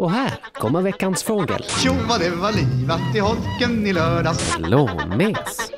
[0.00, 1.62] Och här kommer veckans fågel.
[1.62, 4.58] Tjo vad det var livat i holken i lördags.
[4.58, 5.70] Blåmes.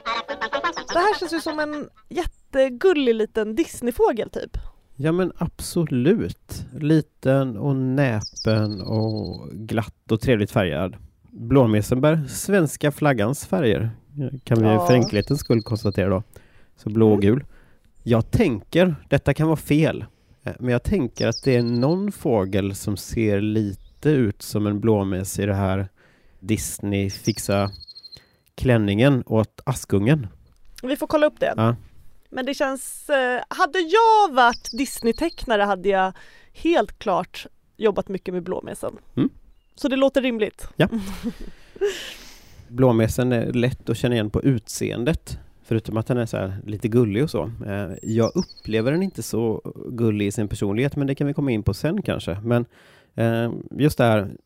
[0.92, 4.56] Det här känns ju som en jättegullig liten Disneyfågel typ.
[4.96, 6.66] Ja men absolut.
[6.80, 10.96] Liten och näpen och glatt och trevligt färgad.
[11.30, 13.90] Blåmesen bär svenska flaggans färger.
[14.44, 14.86] Kan vi Ja.
[14.86, 16.22] för enkelhetens skull konstatera då.
[16.76, 17.44] Så blå och gul.
[18.02, 20.04] Jag tänker, detta kan vara fel,
[20.42, 24.80] eh, men jag tänker att det är någon fågel som ser lite ut som en
[24.80, 25.88] blåmes i det här
[26.40, 27.70] Disney fixa
[28.54, 30.26] klänningen åt Askungen.
[30.82, 31.54] Vi får kolla upp det.
[31.56, 31.76] Ja.
[32.30, 36.12] Men det känns, eh, hade jag varit Disney-tecknare hade jag
[36.52, 37.46] helt klart
[37.76, 38.96] jobbat mycket med blåmesen.
[39.16, 39.30] Mm.
[39.74, 40.68] Så det låter rimligt.
[42.68, 45.38] Blåmesen är lätt att känna igen på utseendet.
[45.64, 47.50] Förutom att den är så lite gullig och så.
[47.66, 49.60] Eh, Jag upplever den inte så
[49.90, 52.40] gullig i sin personlighet, men det kan vi komma in på sen kanske.
[52.44, 52.64] Men
[53.70, 54.36] just det här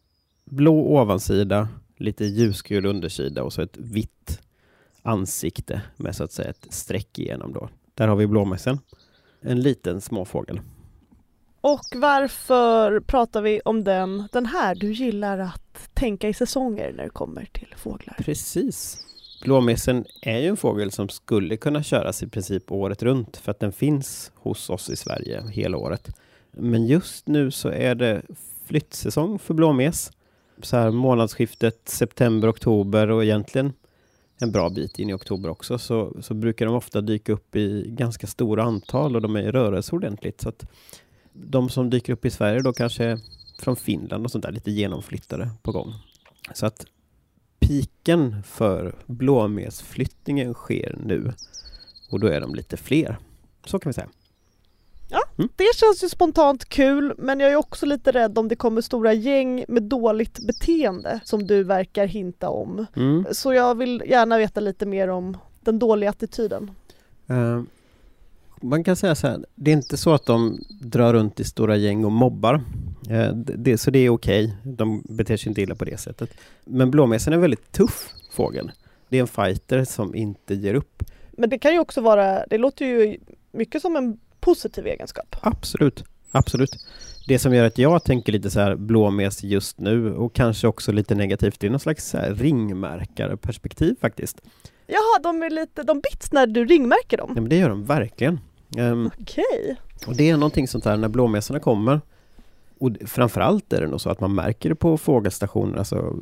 [0.45, 4.41] blå ovansida, lite ljusgul undersida och så ett vitt
[5.03, 7.69] ansikte med så att säga ett streck igenom då.
[7.95, 8.79] Där har vi blåmesen.
[9.41, 10.61] En liten småfågel.
[11.61, 14.75] Och varför pratar vi om den, den här?
[14.75, 18.17] Du gillar att tänka i säsonger när det kommer till fåglar.
[18.19, 19.03] Precis.
[19.43, 23.61] Blåmesen är ju en fågel som skulle kunna köras i princip året runt för att
[23.61, 26.17] den finns hos oss i Sverige hela året.
[26.51, 28.23] Men just nu så är det
[28.67, 30.13] flyttsäsong för blåmes.
[30.63, 33.73] Så här månadsskiftet september-oktober och egentligen
[34.41, 37.85] en bra bit in i oktober också så, så brukar de ofta dyka upp i
[37.89, 40.41] ganska stora antal och de är i rörelse ordentligt.
[40.41, 40.67] Så att
[41.33, 43.19] de som dyker upp i Sverige då kanske är
[43.59, 45.95] från Finland och sånt där lite genomflyttade på gång.
[46.55, 46.87] Så att
[47.61, 51.33] piken för blåmesflyttningen sker nu.
[52.11, 53.19] Och då är de lite fler.
[53.65, 54.09] Så kan vi säga.
[55.37, 59.13] Det känns ju spontant kul men jag är också lite rädd om det kommer stora
[59.13, 62.87] gäng med dåligt beteende som du verkar hinta om.
[62.97, 63.27] Mm.
[63.33, 66.71] Så jag vill gärna veta lite mer om den dåliga attityden.
[67.27, 67.63] Eh,
[68.61, 71.77] man kan säga så här, det är inte så att de drar runt i stora
[71.77, 72.61] gäng och mobbar.
[73.11, 76.31] Eh, det, så det är okej, de beter sig inte illa på det sättet.
[76.65, 78.73] Men blåmesen är en väldigt tuff fågel.
[79.09, 81.03] Det är en fighter som inte ger upp.
[81.33, 83.19] Men det kan ju också vara, det låter ju
[83.53, 85.37] mycket som en positiv egenskap.
[85.41, 86.71] Absolut, absolut.
[87.29, 90.93] Det som gör att jag tänker lite så här blåmes just nu och kanske också
[90.93, 94.41] lite negativt, det är någon slags så här ringmärkarperspektiv faktiskt.
[94.87, 97.33] Jaha, de är lite, de bits när du ringmärker dem?
[97.35, 98.41] Ja, men det gör de verkligen.
[98.77, 99.77] Ehm, Okej.
[100.07, 102.01] och det är någonting sånt här när blåmesarna kommer.
[102.79, 106.15] Och framförallt är det nog så att man märker det på fågelstationer, alltså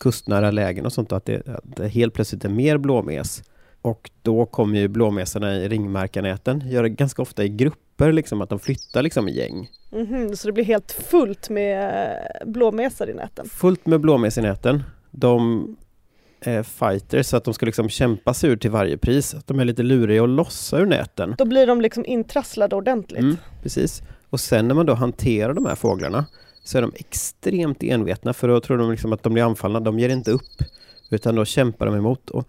[0.00, 3.42] kustnära lägen och sånt, att det, att det helt plötsligt är mer blåmes.
[3.84, 8.48] Och då kommer ju blåmesarna i ringmärkarnäten, gör det ganska ofta i grupper, liksom att
[8.48, 9.70] de flyttar liksom i gäng.
[9.92, 12.04] Mhm, så det blir helt fullt med
[12.42, 13.48] eh, blåmesar i näten?
[13.48, 14.82] Fullt med blåmes i näten.
[15.10, 15.68] De
[16.40, 19.34] är fighters så att de ska liksom kämpa sig ur till varje pris.
[19.34, 21.34] Att de är lite luriga och lossa ur näten.
[21.38, 23.20] Då blir de liksom intrasslade ordentligt?
[23.20, 24.02] Mm, precis.
[24.30, 26.26] Och sen när man då hanterar de här fåglarna
[26.62, 29.80] så är de extremt envetna för då tror de liksom att de blir anfallna.
[29.80, 30.62] De ger inte upp
[31.10, 32.30] utan då kämpar de emot.
[32.30, 32.48] Och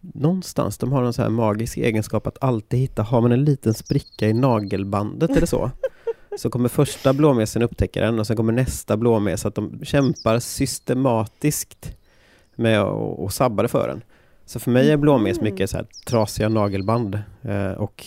[0.00, 3.74] någonstans, de har en så här magisk egenskap att alltid hitta, har man en liten
[3.74, 5.70] spricka i nagelbandet eller så
[6.38, 9.46] så kommer första blåmesen upptäcka den och sen kommer nästa blåmes.
[9.46, 11.96] Att de kämpar systematiskt
[12.56, 14.02] med att sabba det för den.
[14.46, 15.52] Så för mig är blåmes Mm.
[15.52, 18.06] mycket så här trasiga nagelband eh, och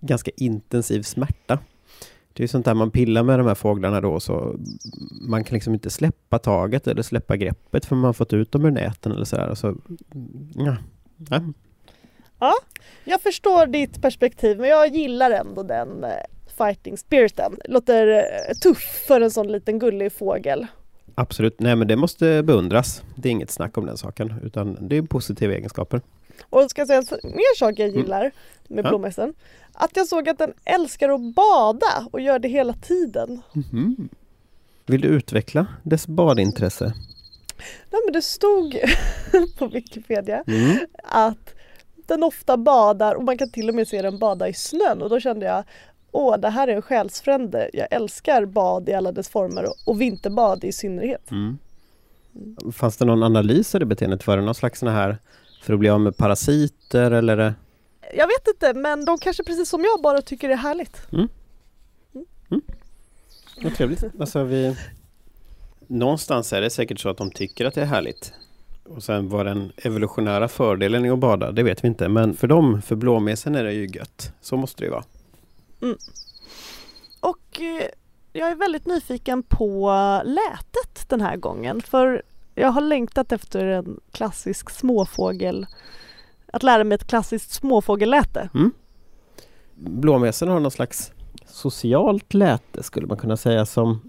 [0.00, 1.58] ganska intensiv smärta.
[2.32, 4.56] Det är sånt där man pillar med de här fåglarna då så
[5.28, 8.64] man kan liksom inte släppa taget eller släppa greppet för man har fått ut dem
[8.64, 9.54] ur näten eller sådär.
[9.54, 9.76] Så,
[10.54, 10.76] ja.
[12.40, 12.54] Ja.
[13.04, 16.10] Jag förstår ditt perspektiv men jag gillar ändå den eh,
[16.58, 17.56] fighting spiriten.
[17.64, 20.66] Låter eh, tuff för en sån liten gullig fågel.
[21.14, 23.02] Absolut, nej men det måste beundras.
[23.16, 26.00] Det är inget snack om den saken utan det är positiva egenskaper.
[26.42, 28.20] Och ska jag säga en mer sak jag gillar
[28.68, 28.84] med Mm.
[28.84, 28.88] Ja.
[28.90, 29.34] blåmesen?
[29.72, 33.42] Att jag såg att den älskar att bada och gör det hela tiden.
[33.52, 34.08] Mhm.
[34.86, 36.94] Vill du utveckla dess badintresse?
[37.90, 38.80] Nej men det stod
[39.58, 40.78] på Wikipedia Mm.
[41.04, 41.54] att
[42.06, 45.10] den ofta badar och man kan till och med se den bada i snön och
[45.10, 45.64] då kände jag
[46.14, 47.70] Åh, det här är en själsfrände.
[47.72, 51.30] Jag älskar bad i alla dess former och- och vinterbad i synnerhet.
[51.30, 51.58] Mm.
[52.72, 54.26] Fanns det någon analys av det beteendet?
[54.26, 55.18] Var det någon slags sån här
[55.62, 57.54] för att bli av med parasiter eller?
[58.16, 61.02] Jag vet inte, men de kanske precis som jag bara tycker det är härligt.
[63.62, 64.04] Vad trevligt.
[64.20, 64.76] Alltså vi...
[65.92, 68.32] Någonstans är det säkert så att de tycker att det är härligt.
[68.84, 72.08] Och sen vad den evolutionära fördelen är att bada, det vet vi inte.
[72.08, 74.32] Men för dem, för blåmesen är det ju gött.
[74.40, 75.04] Så måste det ju vara.
[77.20, 77.86] Och eh,
[78.32, 79.90] jag är väldigt nyfiken på
[80.24, 82.22] lätet den här gången för
[82.54, 85.66] jag har längtat efter en klassisk småfågel
[86.52, 88.48] att lära mig ett klassiskt småfågelläte.
[89.74, 91.12] Blåmesen har någon slags
[91.46, 94.00] socialt läte skulle man kunna säga som,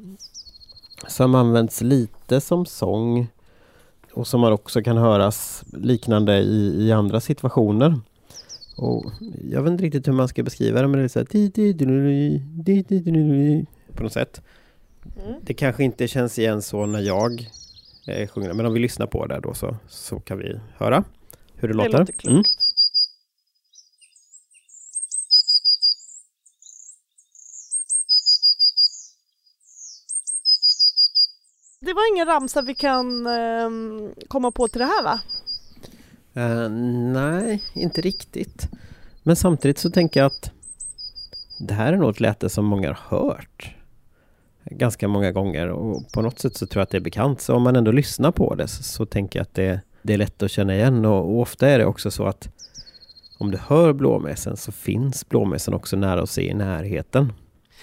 [1.07, 3.27] som används lite som sång
[4.13, 7.99] och som man också kan höras liknande i, i andra situationer.
[8.77, 9.11] Och
[9.49, 11.25] jag vet inte riktigt hur man ska beskriva det men det är så här
[13.95, 14.41] på något sätt.
[15.25, 15.39] Mm.
[15.41, 17.49] Det kanske inte känns igen så när jag
[18.07, 21.03] eh, sjunger men om vi lyssnar på det då så, så kan vi höra
[21.55, 21.99] hur det, det låter.
[21.99, 22.27] låter klokt.
[22.27, 22.43] Mm.
[31.93, 33.69] Det var ingen ramsa vi kan eh,
[34.27, 35.19] komma på till det här va?
[36.37, 36.69] Uh,
[37.13, 38.69] nej, inte riktigt.
[39.23, 40.51] Men samtidigt så tänker jag att
[41.59, 43.75] det här är nog ett läte som många har hört
[44.65, 47.41] ganska många gånger och på något sätt så tror jag att det är bekant.
[47.41, 50.17] Så om man ändå lyssnar på det så, så tänker jag att det, det är
[50.17, 52.49] lätt att känna igen och, och ofta är det också så att
[53.37, 57.33] om du hör blåmesen så finns blåmesen också nära att se i närheten.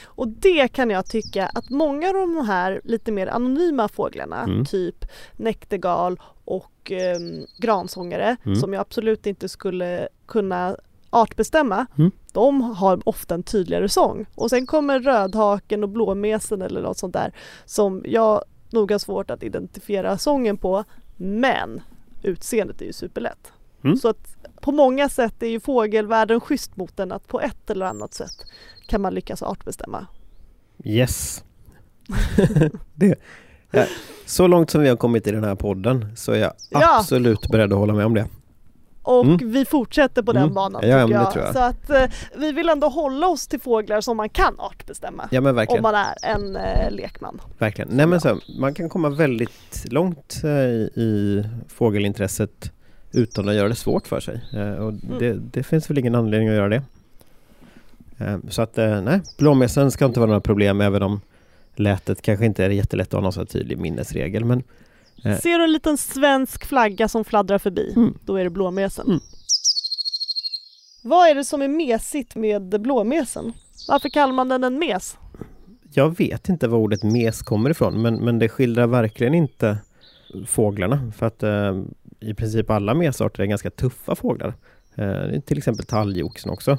[0.05, 4.65] Och det kan jag tycka att många av de här lite mer anonyma fåglarna, Mm.
[4.65, 5.05] typ
[5.37, 8.57] näktergal och ehm, gransångare, Mm.
[8.57, 10.77] som jag absolut inte skulle kunna
[11.11, 12.11] artbestämma, Mm.
[12.33, 14.27] de har ofta en tydligare sång.
[14.35, 17.33] Och sen kommer rödhaken och blåmesen eller något sånt där
[17.65, 18.43] som jag
[18.73, 20.85] nog har svårt att identifiera sången på,
[21.17, 21.81] men
[22.23, 23.53] utseendet är ju superlätt.
[23.85, 23.97] Mm.
[23.97, 27.87] Så att på många sätt är ju fågelvärlden schysst mot den att på ett eller
[27.87, 28.33] annat sätt
[28.87, 30.07] kan man lyckas artbestämma.
[30.85, 31.45] Yes!
[32.95, 33.15] det,
[33.71, 33.85] ja,
[34.27, 36.99] så långt som vi har kommit i den här podden så är jag Ja.
[36.99, 38.27] absolut beredd att hålla med om det.
[39.03, 39.53] Och Mm.
[39.53, 40.55] vi fortsätter på den Mm.
[40.55, 41.37] banan Ja, tycker jag.
[41.37, 41.53] jag.
[41.53, 42.03] Så att eh,
[42.37, 45.29] vi vill ändå hålla oss till fåglar som man kan artbestämma.
[45.31, 45.83] Ja men Om verkligen.
[45.83, 47.41] man är en eh, lekman.
[47.59, 47.89] verkligen.
[47.93, 52.73] Nej, men så, man kan komma väldigt långt eh, i, i fågelintresset
[53.13, 54.41] utan att göra det svårt för sig.
[54.53, 56.83] Eh, och det, det finns väl ingen anledning att göra det.
[58.19, 61.21] Eh, så att eh, nej, blåmesen ska inte vara några problem även om
[61.75, 64.45] lätet kanske inte är jättelätt att ha någon så tydlig minnesregel.
[64.45, 64.63] Men.
[65.23, 68.19] Ser du en liten svensk flagga som fladdrar förbi, Mm.
[68.25, 69.07] då är det blåmesen.
[69.07, 69.21] Mm.
[71.03, 73.53] Vad är det som är mesigt med blåmesen?
[73.89, 75.17] Varför kallar man den en mes?
[75.95, 79.79] jag vet inte var ordet mes kommer ifrån men, men det skildrar verkligen inte
[80.47, 81.83] fåglarna för att eh,
[82.21, 84.55] i princip alla mesarter är ganska tuffa fåglar.
[84.95, 86.79] Eh, till exempel talgoxen också.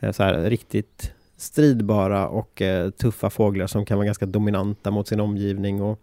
[0.00, 5.08] Eh, så här, riktigt stridbara och eh, tuffa fåglar som kan vara ganska dominanta mot
[5.08, 6.00] sin omgivning och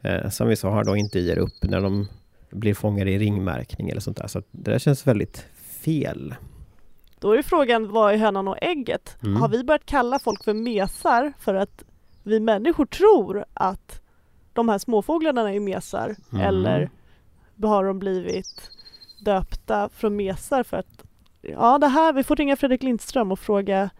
[0.00, 2.08] eh, som vi sa här då inte ger upp när de
[2.50, 4.26] blir fångade i ringmärkning eller sånt där.
[4.26, 5.46] Så det där känns väldigt
[5.84, 6.34] fel.
[7.18, 9.16] Då är frågan, vad är hönan och ägget?
[9.22, 9.36] Mm.
[9.36, 11.84] Har vi börjat kalla folk för mesar för att
[12.22, 14.00] vi människor tror att
[14.52, 16.16] de här småfåglarna är mesar?
[16.32, 16.46] Mm.
[16.46, 16.90] Eller
[17.62, 18.70] har de blivit
[19.24, 21.04] döpta från mesar för att
[21.42, 23.90] Ja det här, vi får ringa Fredrik Lindström och fråga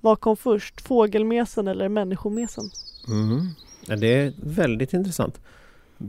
[0.00, 0.80] vad kom först?
[0.80, 2.64] Fågelmesen eller människomesen?
[3.08, 3.48] Mm.
[3.86, 5.40] Ja, det är väldigt intressant.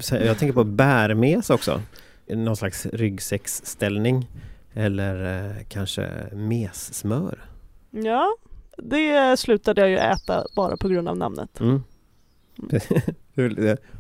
[0.10, 1.82] Jag tänker på bärmes också.
[2.28, 4.28] Någon slags ryggsäcksställning.
[4.74, 7.46] Eller eh, kanske messmör.
[7.92, 8.36] Ja,
[8.78, 11.60] det slutade jag ju äta bara på grund av namnet.
[11.60, 11.84] Mm.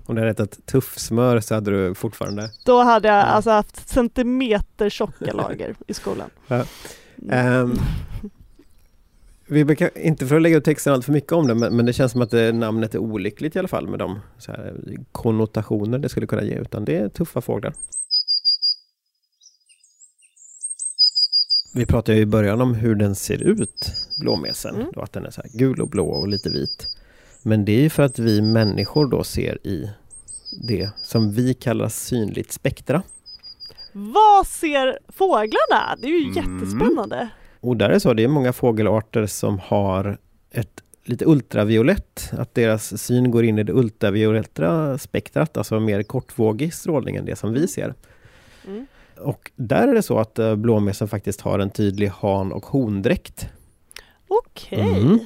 [0.05, 2.49] Om du hade ätit tuffsmör så hade du fortfarande...
[2.65, 6.29] Då hade jag alltså haft centimeter tjocka lager i skolan.
[6.47, 6.65] Ja.
[7.31, 7.75] Ehm,
[9.47, 11.85] vi brukar, inte för att lägga ut texten allt för mycket om det, men, men
[11.85, 14.73] det känns som att det, namnet är olyckligt i alla fall med de här,
[15.11, 17.73] konnotationer det skulle kunna ge, utan det är tuffa fåglar.
[21.73, 24.87] Vi pratade ju i början om hur den ser ut, blåmesen, Mm.
[24.95, 26.87] att den är så gul och blå och lite vit.
[27.43, 29.89] Men det är ju för att vi människor då ser i
[30.61, 33.03] det som vi kallar synligt spektra.
[33.91, 35.95] Vad ser fåglarna?
[36.01, 36.35] Det är ju Mm.
[36.35, 37.29] jättespännande.
[37.59, 40.17] Och där är så, det är många fågelarter som har
[40.51, 46.73] ett lite ultraviolett, att deras syn går in i det ultravioletta spektrat, alltså mer kortvågig
[46.73, 47.93] strålning än det som vi ser.
[48.67, 48.85] Mm.
[49.17, 53.47] Och där är det så att eh, blåmesen faktiskt har en tydlig han och hondräkt.
[54.27, 55.19] Okej, Mm.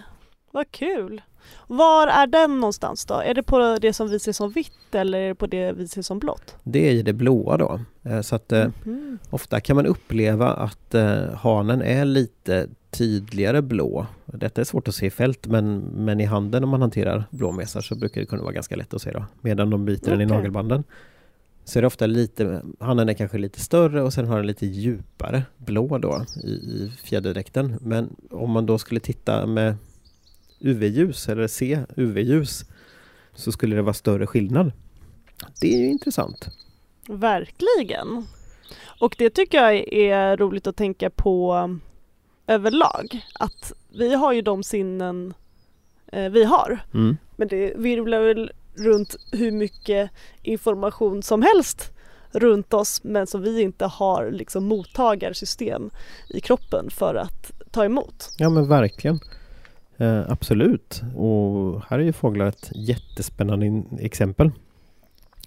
[0.52, 1.22] vad kul.
[1.68, 3.14] Var är den någonstans då?
[3.14, 5.88] Är det på det som vi ser som vitt eller är det på det vi
[5.88, 6.56] ser som blått?
[6.64, 7.80] Det är i det blåa då.
[8.04, 9.18] Eh, Så att Mhm.
[9.30, 14.06] ofta kan man uppleva att eh, hanen är lite tydligare blå.
[14.26, 17.82] Detta är svårt att se i fält men, men i handen om man hanterar blåmesar
[17.82, 19.26] så brukar det kunna vara ganska lätt att se då.
[19.42, 20.84] Medan de byter den i nagelbanden.
[21.66, 24.66] Så är det ofta lite, hanen är kanske lite större och sen har den lite
[24.66, 27.76] djupare blå då i, i fjäderdräkten.
[27.82, 29.76] Men om man då skulle titta med
[30.60, 32.66] UV-ljus eller se UV-ljus
[33.36, 34.72] så skulle det vara större skillnad.
[35.62, 36.48] Det är ju intressant.
[37.08, 38.28] Verkligen.
[39.00, 41.82] Och det tycker jag är roligt att tänka på um,
[42.48, 43.26] överlag.
[43.34, 45.34] Att vi har ju de sinnen
[46.12, 46.80] eh, vi har.
[46.94, 47.18] Mm.
[47.36, 50.12] Men det virvlar väl runt hur mycket
[50.42, 51.92] information som helst
[52.32, 55.90] runt oss men som vi inte har liksom mottagarsystem
[56.30, 58.30] i kroppen för att ta emot.
[58.38, 59.20] Ja men verkligen.
[59.98, 61.02] Eh, absolut.
[61.16, 64.52] Och här är ju fåglar ett jättespännande exempel.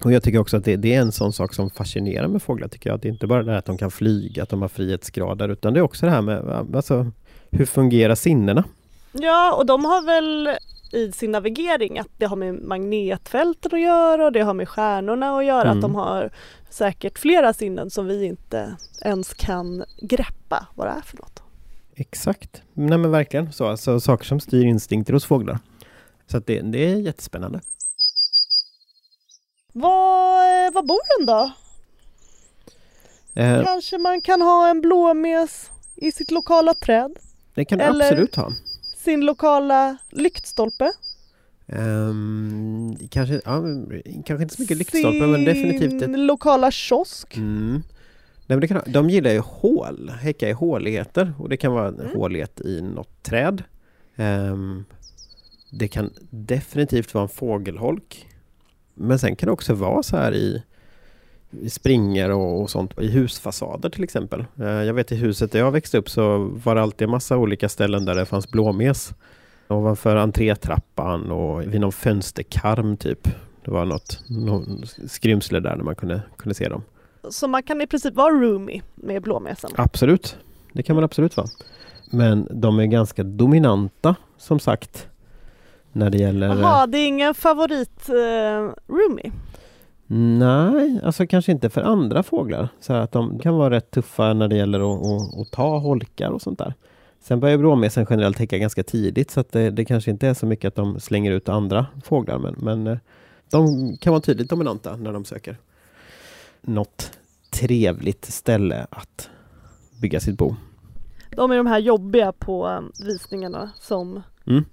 [0.03, 2.67] Och jag tycker också att det, det är en sån sak som fascinerar med fåglar
[2.67, 2.99] tycker jag.
[2.99, 5.73] Det är inte bara det här att de kan flyga, att de har frihetsgrader utan
[5.73, 7.11] det är också det här med alltså,
[7.51, 8.63] hur fungerar sinnena?
[9.11, 10.49] Ja och de har väl
[10.91, 15.37] i sin navigering att det har med magnetfälten att göra och det har med stjärnorna
[15.37, 15.61] att göra.
[15.61, 15.77] Mm.
[15.77, 16.31] Att de har
[16.69, 21.40] säkert flera sinnen som vi inte ens kan greppa vad det är för något.
[21.95, 22.61] Exakt.
[22.73, 23.67] Nej men verkligen så.
[23.67, 25.59] Alltså, saker som styr instinkter hos fåglar.
[26.27, 27.61] Så att det, det är jättespännande.
[29.73, 31.51] Var, var bor den då?
[33.41, 37.11] Eh, Kanske man kan ha en blåmes i sitt lokala träd?
[37.55, 38.53] det kan du eller- absolut ha.
[38.97, 40.91] Sin lokala lyktstolpe?
[41.67, 43.61] Ehm, kanske, ja,
[44.25, 47.37] kanske inte så mycket lyktstolpar men definitivt ett Sin lokala kiosk?
[47.37, 47.83] Mm.
[48.51, 51.87] Nej, men det kan, de gillar ju hål, häcka i håligheter och det kan vara
[51.87, 52.11] en Mm.
[52.15, 53.63] hålighet i något träd.
[54.15, 54.85] Ehm,
[55.71, 58.27] det kan definitivt vara en fågelholk.
[58.93, 60.63] Men sen kan det också vara så här i,
[61.61, 64.45] i springor och, och sånt i husfasader till exempel.
[64.59, 67.37] Eh, jag vet i huset där jag växte upp så var det alltid en massa
[67.37, 69.13] olika ställen där det fanns blåmes.
[69.67, 73.27] Ovanför entrétrappan och vid någon fönsterkarm typ.
[73.65, 76.83] Det var något, någon skrymsle där när man kunde, kunde se dem.
[77.29, 79.71] Så man kan i princip vara roomie med blåmesen?
[79.75, 80.37] Absolut,
[80.73, 81.47] det kan man absolut vara.
[82.11, 85.07] Men de är ganska dominanta som sagt.
[85.93, 86.47] När det gäller...
[86.47, 89.31] Jaha, det är ingen favorit eh, roomie?
[90.13, 92.69] Nej, alltså kanske inte för andra fåglar.
[92.79, 96.29] Så att de kan vara rätt tuffa när det gäller att, att, att ta holkar
[96.29, 96.73] och sånt där.
[97.19, 100.45] Sen börjar blåmesen generellt häcka ganska tidigt så att det, det kanske inte är så
[100.45, 102.97] mycket att de slänger ut andra fåglar men, men eh,
[103.51, 105.57] de kan vara tydligt dominanta när de söker
[106.61, 107.11] något
[107.49, 109.29] trevligt ställe att
[110.01, 110.55] bygga sitt bo.
[111.35, 114.65] De är de här jobbiga på um, visningarna som Mm.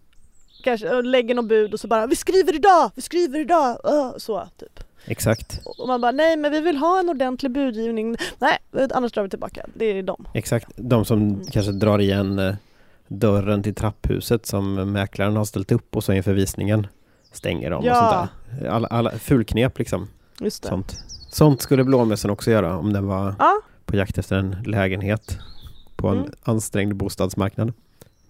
[0.64, 4.18] kanske äh, lägger någon bud och så bara vi skriver idag, vi skriver idag, uh,
[4.18, 4.80] så typ.
[5.04, 5.60] Exakt.
[5.78, 8.58] Och man bara nej men vi vill ha en ordentlig budgivning, nej
[8.94, 10.24] annars drar vi tillbaka, det är de.
[10.34, 11.44] Exakt, de som Mm.
[11.44, 12.54] kanske drar igen eh,
[13.08, 16.86] dörren till trapphuset som mäklaren har ställt upp och så inför visningen
[17.32, 17.92] stänger dem Ja.
[17.92, 18.30] och sånt
[18.62, 18.68] där.
[18.70, 20.08] Alla, alla fulknep liksom.
[20.40, 20.68] Just det.
[20.68, 20.96] Sånt.
[21.28, 25.38] Sånt skulle blåmössen också göra om den var Ja, på jakt efter en lägenhet
[25.96, 26.30] på en Mm.
[26.42, 27.72] ansträngd bostadsmarknad.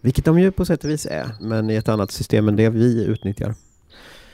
[0.01, 2.69] Vilket de ju på sätt och vis är, men i ett annat system än det
[2.71, 3.55] vi utnyttjar.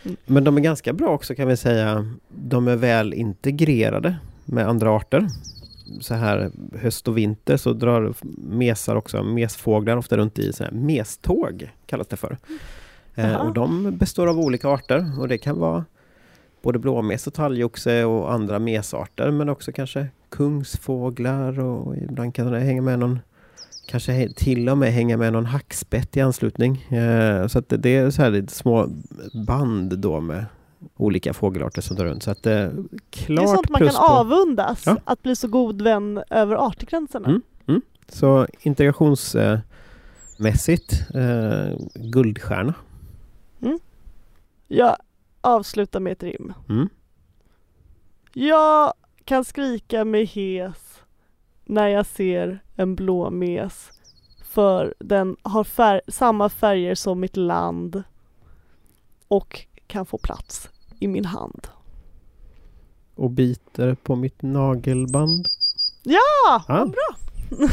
[0.05, 0.17] Mm.
[0.27, 2.11] Men de är ganska bra också kan vi säga.
[2.29, 5.29] De är väl integrerade med andra arter.
[6.01, 8.15] Så här höst och vinter så drar
[8.49, 12.39] mesar också, mesfåglar ofta runt i så här meståg kallas det för.
[13.15, 13.39] Eh, Jaha.
[13.43, 15.85] och de består av olika arter och det kan vara
[16.65, 22.61] både blåmes och talgoxe och andra mesarter men också kanske kungsfåglar och ibland kan det
[22.61, 23.19] hänga med någon
[23.87, 26.83] Kanske till och med hänga med någon hackspett i anslutning.
[26.83, 28.89] Eh, så att det, är så här lite små
[29.47, 30.45] band då med
[30.97, 32.23] olika fågelarter som drar runt.
[32.23, 32.71] Så att det är
[33.11, 34.97] klart det är sånt man kan på- avundas, Ja.
[35.05, 37.41] att bli så god vän över artgränserna.
[37.67, 37.81] Mm.
[38.09, 42.75] Så integrationsmässigt eh, guldstjärna.
[44.69, 44.97] Jag
[45.45, 46.53] avslutar med ett rim.
[46.69, 46.89] Mm.
[48.33, 48.93] Jag
[49.25, 51.01] kan skrika mig hes
[51.65, 53.91] när jag ser en blåmes
[54.45, 58.03] för den har fär- samma färger som mitt land
[59.29, 61.69] och kan få plats i min hand.
[63.15, 65.49] Och biter på mitt nagelband.
[66.03, 67.17] Ja, vad bra!